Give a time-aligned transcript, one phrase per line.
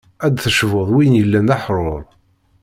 [0.25, 2.01] Ad d-tecbuḍ win yellan d aḥrur.